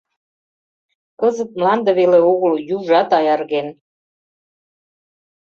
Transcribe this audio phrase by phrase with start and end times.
[1.19, 3.67] Кызыт мланде веле огыл— южат аярген.